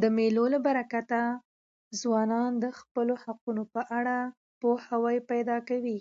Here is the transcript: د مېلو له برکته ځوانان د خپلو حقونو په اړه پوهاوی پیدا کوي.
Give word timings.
د 0.00 0.02
مېلو 0.16 0.44
له 0.54 0.58
برکته 0.66 1.20
ځوانان 2.00 2.50
د 2.64 2.64
خپلو 2.78 3.14
حقونو 3.22 3.62
په 3.74 3.80
اړه 3.98 4.16
پوهاوی 4.60 5.18
پیدا 5.30 5.56
کوي. 5.68 5.98